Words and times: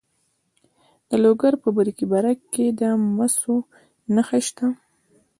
د 1.09 1.11
لوګر 1.23 1.53
په 1.63 1.69
برکي 1.75 2.05
برک 2.13 2.39
کې 2.53 2.65
د 2.79 2.81
مسو 3.15 3.55
نښې 4.15 4.41
شته. 4.47 4.67